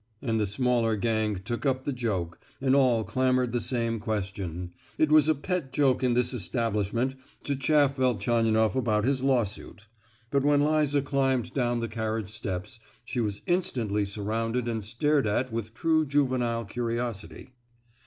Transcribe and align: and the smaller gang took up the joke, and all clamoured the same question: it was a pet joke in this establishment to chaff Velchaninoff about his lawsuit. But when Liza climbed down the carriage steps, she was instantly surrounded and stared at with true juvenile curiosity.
and 0.19 0.39
the 0.39 0.47
smaller 0.47 0.95
gang 0.95 1.35
took 1.35 1.63
up 1.63 1.83
the 1.83 1.93
joke, 1.93 2.39
and 2.59 2.75
all 2.75 3.03
clamoured 3.03 3.51
the 3.51 3.61
same 3.61 3.99
question: 3.99 4.73
it 4.97 5.11
was 5.11 5.29
a 5.29 5.35
pet 5.35 5.71
joke 5.71 6.03
in 6.03 6.15
this 6.15 6.33
establishment 6.33 7.13
to 7.43 7.55
chaff 7.55 7.97
Velchaninoff 7.97 8.75
about 8.75 9.03
his 9.05 9.21
lawsuit. 9.21 9.85
But 10.31 10.41
when 10.43 10.65
Liza 10.65 11.03
climbed 11.03 11.53
down 11.53 11.81
the 11.81 11.87
carriage 11.87 12.29
steps, 12.31 12.79
she 13.05 13.19
was 13.21 13.41
instantly 13.45 14.05
surrounded 14.07 14.67
and 14.67 14.83
stared 14.83 15.27
at 15.27 15.51
with 15.51 15.75
true 15.75 16.03
juvenile 16.07 16.65
curiosity. 16.65 17.53